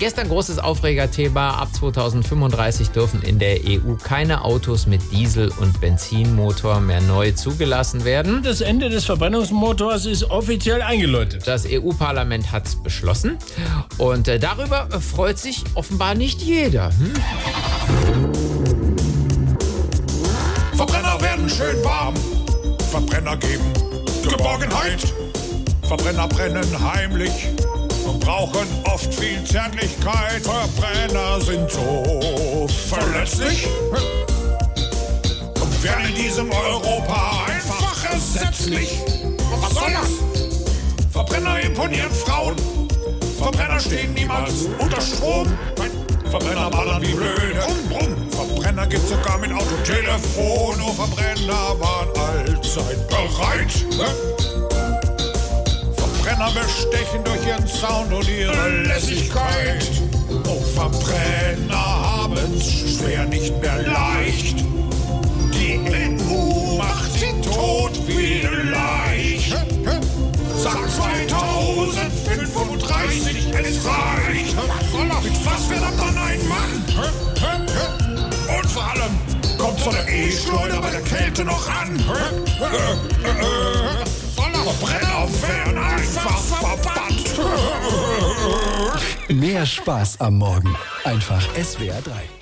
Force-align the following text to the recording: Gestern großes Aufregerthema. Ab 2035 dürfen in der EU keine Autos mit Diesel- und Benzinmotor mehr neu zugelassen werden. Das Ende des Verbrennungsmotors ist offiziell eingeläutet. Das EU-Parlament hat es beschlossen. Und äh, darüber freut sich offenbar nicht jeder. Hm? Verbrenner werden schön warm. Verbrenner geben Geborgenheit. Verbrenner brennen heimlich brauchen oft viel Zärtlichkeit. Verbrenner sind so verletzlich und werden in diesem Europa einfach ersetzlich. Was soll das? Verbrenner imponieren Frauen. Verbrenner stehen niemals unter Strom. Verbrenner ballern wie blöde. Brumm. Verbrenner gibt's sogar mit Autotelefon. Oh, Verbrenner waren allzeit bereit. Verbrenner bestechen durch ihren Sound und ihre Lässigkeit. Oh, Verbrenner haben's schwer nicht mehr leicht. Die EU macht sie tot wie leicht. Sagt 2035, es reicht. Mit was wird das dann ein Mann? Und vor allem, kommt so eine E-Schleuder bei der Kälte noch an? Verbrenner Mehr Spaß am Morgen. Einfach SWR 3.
Gestern 0.00 0.28
großes 0.28 0.58
Aufregerthema. 0.58 1.50
Ab 1.58 1.74
2035 1.74 2.88
dürfen 2.88 3.20
in 3.20 3.38
der 3.38 3.58
EU 3.66 3.96
keine 4.02 4.44
Autos 4.44 4.86
mit 4.86 5.02
Diesel- 5.12 5.52
und 5.60 5.78
Benzinmotor 5.78 6.80
mehr 6.80 7.02
neu 7.02 7.32
zugelassen 7.32 8.06
werden. 8.06 8.42
Das 8.42 8.62
Ende 8.62 8.88
des 8.88 9.04
Verbrennungsmotors 9.04 10.06
ist 10.06 10.30
offiziell 10.30 10.80
eingeläutet. 10.80 11.46
Das 11.46 11.66
EU-Parlament 11.68 12.50
hat 12.50 12.66
es 12.66 12.76
beschlossen. 12.76 13.36
Und 13.98 14.26
äh, 14.26 14.38
darüber 14.38 14.88
freut 15.02 15.38
sich 15.38 15.64
offenbar 15.74 16.14
nicht 16.14 16.40
jeder. 16.40 16.88
Hm? 16.96 17.12
Verbrenner 20.76 21.20
werden 21.20 21.46
schön 21.46 21.84
warm. 21.84 22.14
Verbrenner 22.90 23.36
geben 23.36 23.70
Geborgenheit. 24.22 25.12
Verbrenner 25.82 26.26
brennen 26.26 26.90
heimlich 26.90 27.50
brauchen 28.18 28.66
oft 28.84 29.12
viel 29.14 29.42
Zärtlichkeit. 29.44 30.42
Verbrenner 30.42 31.40
sind 31.40 31.70
so 31.70 32.66
verletzlich 32.88 33.68
und 35.60 35.84
werden 35.84 36.06
in 36.08 36.14
diesem 36.14 36.50
Europa 36.50 37.44
einfach 37.46 38.10
ersetzlich. 38.10 38.98
Was 39.60 39.74
soll 39.74 39.92
das? 39.92 40.10
Verbrenner 41.12 41.60
imponieren 41.60 42.12
Frauen. 42.12 42.56
Verbrenner 43.38 43.80
stehen 43.80 44.14
niemals 44.14 44.68
unter 44.78 45.00
Strom. 45.00 45.46
Verbrenner 46.30 46.70
ballern 46.70 47.02
wie 47.02 47.12
blöde. 47.12 47.60
Brumm. 47.88 48.30
Verbrenner 48.30 48.86
gibt's 48.86 49.08
sogar 49.08 49.38
mit 49.38 49.52
Autotelefon. 49.52 50.80
Oh, 50.80 50.92
Verbrenner 50.92 51.80
waren 51.80 52.08
allzeit 52.16 53.08
bereit. 53.08 54.69
Verbrenner 56.50 56.66
bestechen 56.66 57.22
durch 57.24 57.46
ihren 57.46 57.66
Sound 57.66 58.12
und 58.12 58.28
ihre 58.28 58.68
Lässigkeit. 58.84 59.90
Oh, 60.46 60.60
Verbrenner 60.74 61.76
haben's 61.76 62.96
schwer 62.96 63.24
nicht 63.26 63.60
mehr 63.60 63.82
leicht. 63.82 64.64
Die 65.54 65.78
EU 65.78 66.76
macht 66.76 67.12
sie 67.12 67.32
tot 67.42 67.92
wie 68.06 68.46
leicht. 68.70 69.56
Sagt 70.56 70.90
2035, 70.90 73.52
es 73.52 73.84
reicht. 73.84 74.56
Mit 75.22 75.46
was 75.46 75.68
wird 75.68 75.82
das 75.82 75.96
dann 75.96 76.16
ein 76.18 76.48
Mann? 76.48 76.82
Und 78.56 78.70
vor 78.70 78.84
allem, 78.84 79.18
kommt 79.58 79.80
so 79.80 79.90
eine 79.90 80.08
E-Schleuder 80.10 80.80
bei 80.80 80.90
der 80.90 81.02
Kälte 81.02 81.44
noch 81.44 81.68
an? 81.68 82.02
Verbrenner 84.64 85.09
Mehr 89.32 89.64
Spaß 89.64 90.20
am 90.20 90.38
Morgen. 90.38 90.74
Einfach 91.04 91.40
SWR 91.54 92.02
3. 92.02 92.39